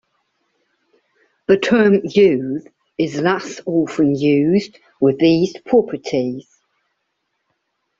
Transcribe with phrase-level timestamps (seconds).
[1.47, 2.65] The term "youth"
[2.97, 6.47] is less often used with these properties.